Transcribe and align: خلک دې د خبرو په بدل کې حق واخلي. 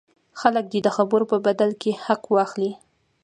خلک 0.39 0.65
دې 0.71 0.79
د 0.85 0.89
خبرو 0.95 1.29
په 1.31 1.37
بدل 1.45 1.71
کې 1.81 1.91
حق 2.05 2.23
واخلي. 2.35 2.71